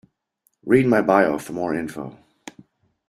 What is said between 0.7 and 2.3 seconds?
my bio for more info.